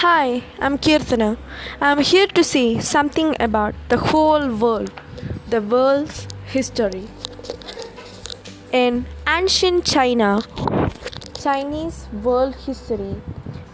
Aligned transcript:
Hi, 0.00 0.42
I'm 0.60 0.76
Kirtana. 0.76 1.38
I'm 1.80 2.00
here 2.00 2.26
to 2.26 2.44
say 2.44 2.78
something 2.80 3.34
about 3.40 3.74
the 3.88 3.96
whole 3.96 4.54
world, 4.54 4.90
the 5.48 5.62
world's 5.62 6.28
history. 6.44 7.08
In 8.72 9.06
ancient 9.26 9.86
China, 9.86 10.42
Chinese 11.42 12.08
world 12.22 12.56
history, 12.56 13.22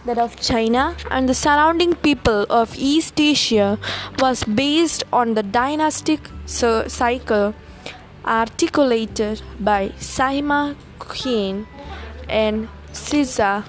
that 0.05 0.17
of 0.17 0.37
China 0.37 0.95
and 1.11 1.27
the 1.27 1.33
surrounding 1.33 1.93
people 1.95 2.45
of 2.49 2.73
East 2.77 3.19
Asia, 3.19 3.77
was 4.19 4.45
based 4.45 5.03
on 5.11 5.33
the 5.33 5.43
dynastic 5.43 6.29
cycle 6.45 7.53
articulated 8.23 9.41
by 9.59 9.89
Sima 9.99 10.77
Qian 10.99 11.67
and 12.29 12.69
Silla 12.93 13.65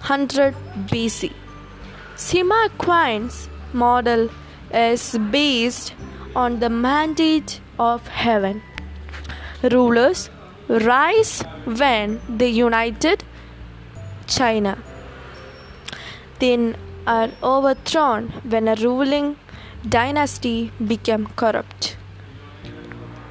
100 0.00 0.54
BC. 0.92 1.32
Sima 2.16 2.68
Qian's 2.78 3.48
model 3.72 4.30
is 4.72 5.18
based 5.32 5.94
on 6.36 6.60
the 6.60 6.70
mandate 6.70 7.60
of 7.76 8.06
heaven. 8.06 8.62
Rulers 9.64 10.30
rise 10.68 11.42
when 11.64 12.20
they 12.28 12.48
united 12.48 13.24
China, 14.28 14.78
then 16.38 16.76
are 17.06 17.30
overthrown 17.42 18.28
when 18.48 18.68
a 18.68 18.76
ruling 18.76 19.36
dynasty 19.88 20.70
became 20.86 21.26
corrupt. 21.34 21.96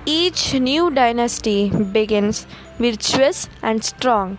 Each 0.05 0.53
new 0.53 0.91
dynasty 0.91 1.69
begins 1.69 2.45
virtuous 2.77 3.47
and 3.61 3.81
strong, 3.81 4.37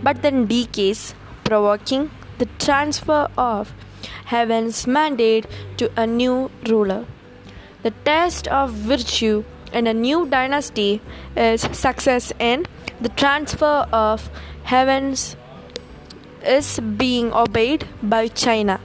but 0.00 0.22
then 0.22 0.46
decays, 0.46 1.14
provoking 1.42 2.10
the 2.40 2.48
transfer 2.58 3.22
of 3.36 3.72
heaven's 4.32 4.86
mandate 4.86 5.46
to 5.76 5.90
a 6.02 6.06
new 6.06 6.50
ruler. 6.68 7.04
The 7.82 7.92
test 8.10 8.48
of 8.48 8.70
virtue 8.72 9.44
in 9.72 9.86
a 9.86 9.94
new 9.94 10.26
dynasty 10.26 11.00
is 11.36 11.60
success 11.72 12.32
in 12.38 12.66
the 13.00 13.10
transfer 13.10 13.76
of 13.92 14.30
heavens 14.64 15.36
is 16.44 16.80
being 17.02 17.32
obeyed 17.32 17.86
by 18.02 18.28
China 18.28 18.80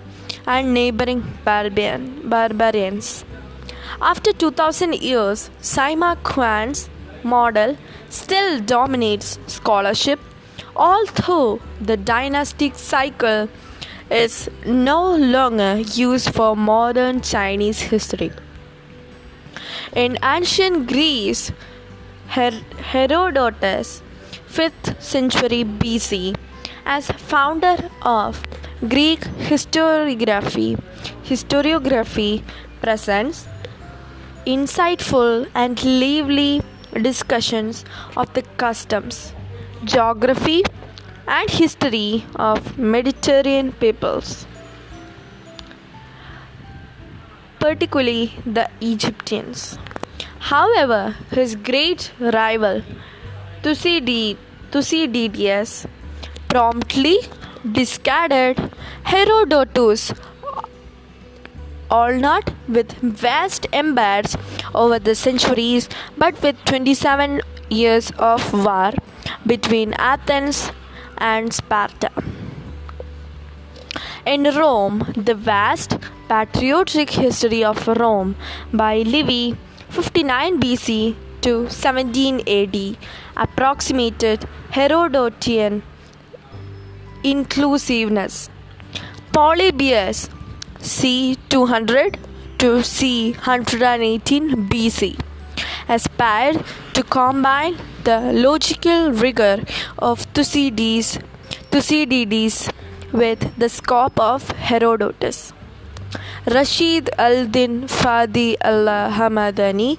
and 0.46 0.74
neighboring 0.74 1.24
barbarian, 1.46 2.30
barbarians. 2.30 3.26
After 4.02 4.34
2000 4.34 5.02
years, 5.02 5.50
Sima 5.62 6.18
Qian's 6.18 6.90
model 7.24 7.78
still 8.10 8.60
dominates 8.60 9.40
scholarship, 9.48 10.20
although 10.76 11.60
the 11.82 11.98
dynastic 11.98 12.76
cycle 12.76 13.50
is 14.10 14.50
no 14.66 15.16
longer 15.16 15.78
used 15.78 16.34
for 16.34 16.56
modern 16.56 17.22
Chinese 17.22 17.80
history. 17.80 18.32
In 19.96 20.18
ancient 20.24 20.88
Greece, 20.88 21.52
Her- 22.28 22.62
Herodotus, 22.92 24.02
5th 24.48 25.02
century 25.02 25.64
BC, 25.64 26.36
as 26.86 27.08
founder 27.12 27.90
of 28.02 28.44
Greek 28.88 29.22
historiography, 29.50 30.80
historiography 31.24 32.44
presents 32.82 33.48
insightful 34.46 35.48
and 35.56 35.84
lively 35.84 36.62
discussions 37.02 37.84
of 38.16 38.32
the 38.34 38.44
customs, 38.58 39.34
geography, 39.84 40.64
and 41.28 41.50
history 41.50 42.26
of 42.36 42.78
Mediterranean 42.78 43.72
peoples, 43.74 44.46
particularly 47.60 48.34
the 48.46 48.70
Egyptians. 48.82 49.78
However, 50.40 51.16
his 51.32 51.56
great 51.56 52.12
rival 52.20 52.84
Thucydides 53.64 54.38
promptly 56.48 57.18
discarded 57.72 58.72
Herodotus 59.04 60.14
all 61.90 62.14
not 62.14 62.52
with 62.68 62.92
vast 63.02 63.68
empires 63.74 64.36
over 64.74 65.00
the 65.00 65.16
centuries, 65.16 65.90
but 66.18 66.42
with 66.42 66.56
27 66.66 67.42
years 67.70 68.12
of 68.18 68.54
war 68.54 68.92
between 69.46 69.94
Athens 69.94 70.72
and 71.18 71.54
Sparta. 71.54 72.12
In 74.26 74.44
Rome, 74.44 75.14
the 75.16 75.36
vast 75.36 75.98
patriotic 76.28 77.12
history 77.12 77.64
of 77.64 77.88
Rome 77.88 78.36
by 78.74 78.98
Livy 78.98 79.56
59 79.90 80.60
BC 80.60 81.16
to 81.42 81.70
17 81.70 82.42
AD 82.48 82.98
approximated 83.38 84.48
Herodotian 84.72 85.84
inclusiveness. 87.24 88.50
Polybius 89.32 90.30
c 90.80 91.38
200 91.50 92.18
to 92.58 92.84
c 92.84 93.34
118 93.34 94.68
BC 94.70 95.25
aspired 95.88 96.64
to 96.94 97.04
combine 97.04 97.78
the 98.04 98.20
logical 98.34 99.12
rigor 99.12 99.64
of 99.98 100.22
Thucydides, 100.34 101.20
Thucydides 101.72 102.70
with 103.12 103.58
the 103.58 103.70
scope 103.70 104.20
of 104.20 104.50
Herodotus. 104.52 105.54
Rashid 106.46 107.10
al-Din 107.18 107.88
Fadi 107.88 108.56
al-Hamadani 108.62 109.98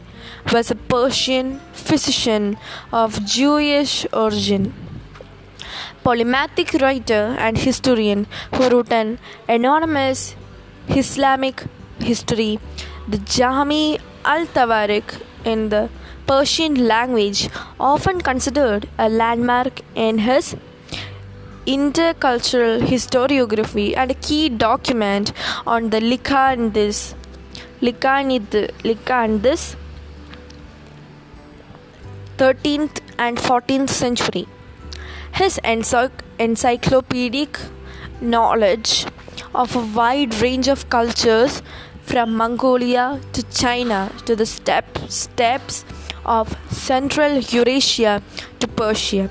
was 0.53 0.71
a 0.71 0.77
Persian 0.77 1.61
physician 1.73 2.57
of 2.93 3.25
Jewish 3.25 4.07
origin 4.13 4.73
polymathic 6.07 6.81
writer 6.81 7.23
and 7.45 7.59
historian 7.59 8.27
who 8.55 8.69
wrote 8.73 8.93
an 8.93 9.19
anonymous 9.49 10.37
Islamic 10.89 11.65
history, 11.99 12.61
the 13.09 13.19
Jami 13.19 13.99
al 14.25 14.47
Tawarikh 14.47 15.21
in 15.47 15.69
the 15.71 15.89
Persian 16.27 16.75
language, 16.87 17.49
often 17.81 18.21
considered 18.21 18.89
a 18.99 19.09
landmark 19.09 19.81
in 19.95 20.19
his 20.19 20.57
intercultural 21.67 22.81
historiography 22.81 23.97
and 23.97 24.11
a 24.11 24.15
key 24.15 24.49
document 24.49 25.33
on 25.67 25.91
the 25.91 26.01
Lycanides, 26.01 27.15
Lycanides 27.81 29.77
13th 32.37 33.01
and 33.19 33.39
14th 33.39 33.89
century. 33.89 34.47
His 35.33 35.59
encyclopedic 36.39 37.59
knowledge 38.21 39.07
of 39.55 39.75
a 39.77 39.85
wide 39.99 40.35
range 40.41 40.69
of 40.69 40.89
cultures 40.89 41.63
from 42.07 42.37
Mongolia 42.37 43.21
to 43.33 43.43
China 43.51 44.11
to 44.25 44.37
the 44.37 44.47
steppe, 44.47 44.99
steppes 45.09 45.85
of 46.25 46.57
Central 46.71 47.39
Eurasia 47.39 48.23
to 48.61 48.69
Persia. 48.69 49.29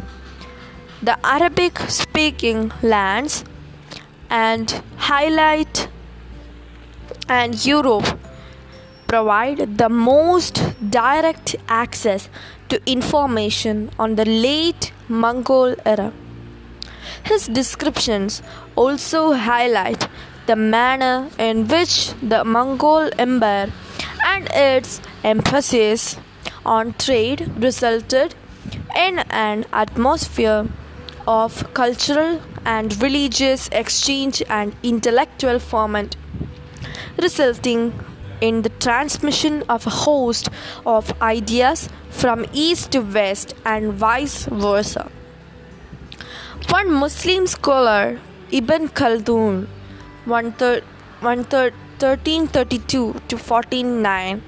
The 1.02 1.18
Arabic 1.26 1.80
speaking 1.88 2.72
lands 2.84 3.46
and 4.30 4.84
highlight 4.98 5.88
and 7.30 7.66
Europe 7.66 8.20
provide 9.08 9.78
the 9.78 9.90
most 9.90 10.62
direct 10.90 11.56
access 11.70 12.30
to 12.70 12.82
information 12.86 13.90
on 13.98 14.16
the 14.16 14.26
late 14.26 14.92
Mongol 15.08 15.76
era. 15.86 16.12
His 17.24 17.48
descriptions 17.48 18.42
also 18.76 19.34
highlight 19.34 20.10
the 20.46 20.56
manner 20.56 21.30
in 21.40 21.68
which 21.68 22.14
the 22.22 22.44
Mongol 22.44 23.10
Empire 23.18 23.72
and 24.26 24.48
its 24.52 25.02
emphasis 25.24 26.18
on 26.66 26.94
trade 26.94 27.52
resulted 27.58 28.36
in 28.96 29.20
an 29.30 29.66
atmosphere 29.74 30.68
of 31.28 31.74
cultural 31.74 32.42
and 32.66 33.02
religious 33.02 33.68
exchange 33.72 34.42
and 34.50 34.76
intellectual 34.84 35.60
ferment, 35.60 36.16
resulting 37.22 37.94
in 38.42 38.62
the 38.62 38.70
transmission 38.70 39.64
of 39.70 39.88
a 39.88 39.90
host 39.90 40.50
of 40.86 41.12
ideas 41.22 41.90
from 42.10 42.46
east 42.54 42.92
to 42.92 43.00
west 43.00 43.56
and 43.66 43.94
vice 43.94 44.46
versa. 44.46 45.10
One 46.70 46.92
Muslim 46.92 47.48
scholar, 47.48 48.20
Ibn 48.52 48.90
Khaldun, 48.90 49.68
1332 50.26 52.80
to 52.80 53.38
1409, 53.38 54.42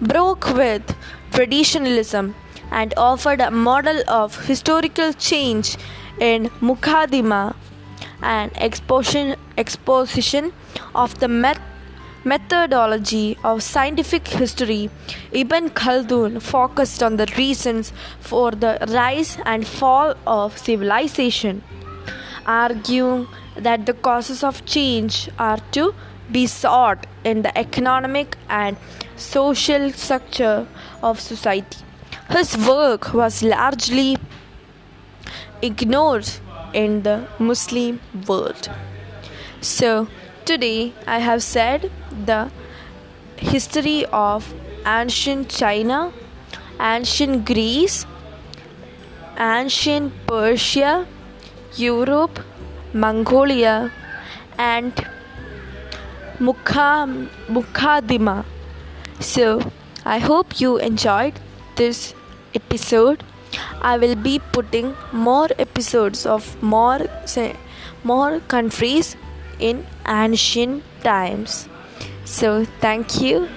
broke 0.00 0.46
with 0.54 0.94
traditionalism 1.32 2.34
and 2.70 2.94
offered 2.96 3.40
a 3.40 3.50
model 3.50 4.02
of 4.08 4.46
historical 4.46 5.12
change 5.12 5.76
in 6.20 6.48
Muqaddimah, 6.60 7.56
and 8.22 8.50
exposition, 8.56 9.36
exposition 9.58 10.52
of 10.94 11.18
the 11.18 11.28
met- 11.28 11.60
methodology 12.24 13.36
of 13.44 13.62
scientific 13.62 14.26
history, 14.26 14.90
Ibn 15.32 15.70
Khaldun 15.70 16.42
focused 16.42 17.02
on 17.02 17.16
the 17.16 17.26
reasons 17.36 17.92
for 18.20 18.50
the 18.50 18.78
rise 18.88 19.38
and 19.44 19.66
fall 19.66 20.14
of 20.26 20.58
civilization, 20.58 21.62
arguing 22.46 23.28
that 23.56 23.86
the 23.86 23.94
causes 23.94 24.42
of 24.44 24.64
change 24.64 25.30
are 25.38 25.58
to 25.72 25.94
be 26.30 26.46
sought 26.46 27.06
in 27.24 27.42
the 27.42 27.56
economic 27.58 28.36
and 28.48 28.76
social 29.16 29.90
structure 29.92 30.66
of 31.02 31.20
society. 31.20 31.78
His 32.30 32.56
work 32.56 33.14
was 33.14 33.42
largely 33.42 34.18
ignored 35.62 36.28
in 36.72 37.02
the 37.02 37.28
Muslim 37.38 38.00
world. 38.26 38.68
So, 39.60 40.08
today 40.44 40.92
I 41.06 41.18
have 41.20 41.42
said 41.42 41.90
the 42.24 42.50
history 43.36 44.04
of 44.06 44.52
ancient 44.84 45.48
China, 45.48 46.12
ancient 46.80 47.44
Greece, 47.46 48.06
ancient 49.38 50.12
Persia, 50.26 51.06
Europe, 51.76 52.40
Mongolia, 52.96 53.92
and 54.58 54.92
Mukha, 56.38 57.28
Muqaddimah. 57.48 58.44
So, 59.20 59.70
I 60.04 60.18
hope 60.18 60.60
you 60.60 60.78
enjoyed 60.78 61.34
this 61.76 62.14
episode. 62.54 63.22
I 63.80 63.96
will 63.98 64.16
be 64.16 64.40
putting 64.52 64.94
more 65.12 65.48
episodes 65.58 66.26
of 66.26 66.60
more 66.62 67.06
say, 67.24 67.56
more 68.04 68.40
countries 68.40 69.16
in 69.58 69.86
ancient 70.06 70.82
times. 71.02 71.68
So, 72.24 72.64
thank 72.80 73.20
you. 73.20 73.48